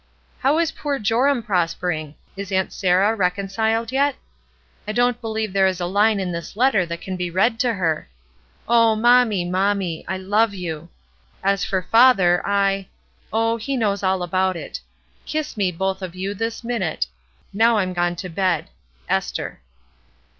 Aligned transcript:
How 0.39 0.57
is 0.57 0.71
poor 0.71 0.97
Joram 0.97 1.43
prospering? 1.43 2.15
Is 2.35 2.51
Aunt 2.51 2.73
Sarah 2.73 3.15
recon 3.15 3.49
ciled 3.49 3.91
yet? 3.91 4.15
I 4.87 4.93
don^t 4.93 5.21
believe 5.21 5.53
there 5.53 5.67
is 5.67 5.79
a 5.79 5.85
line 5.85 6.19
in 6.19 6.31
this 6.31 6.55
letter 6.57 6.87
that 6.87 7.01
can 7.01 7.15
be 7.15 7.29
read 7.29 7.59
to 7.59 7.73
her! 7.75 8.09
Oh, 8.67 8.95
mommy, 8.95 9.47
mommy! 9.47 10.03
I 10.07 10.17
love 10.17 10.55
you! 10.55 10.89
As 11.43 11.63
for 11.63 11.83
father, 11.83 12.41
I— 12.43 12.87
oh, 13.31 13.57
he 13.57 13.77
knows 13.77 14.01
all 14.01 14.23
about 14.23 14.55
it. 14.57 14.79
Kiss 15.27 15.55
me, 15.55 15.71
both 15.71 16.01
of 16.01 16.15
you, 16.15 16.33
this 16.33 16.63
minute. 16.63 17.05
Now 17.53 17.77
I'm 17.77 17.93
gone 17.93 18.15
to 18.15 18.29
bed. 18.29 18.69
"Ester." 19.07 19.61